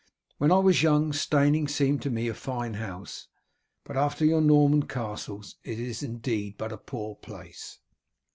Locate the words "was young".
0.57-1.13